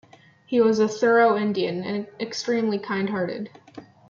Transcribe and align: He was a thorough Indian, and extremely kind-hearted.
He 0.47 0.59
was 0.59 0.79
a 0.79 0.87
thorough 0.87 1.37
Indian, 1.37 1.83
and 1.83 2.07
extremely 2.19 2.79
kind-hearted. 2.79 3.51